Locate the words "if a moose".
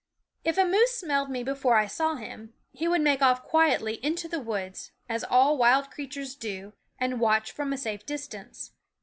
0.43-0.97